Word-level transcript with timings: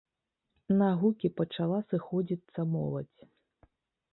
На 0.79 0.87
гукі 1.01 1.27
пачала 1.41 1.79
сыходзіцца 1.91 2.59
моладзь. 2.77 3.21